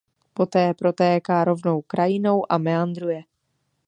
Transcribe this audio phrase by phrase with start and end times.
[0.33, 3.21] Poté protéká rovnou krajinou a meandruje.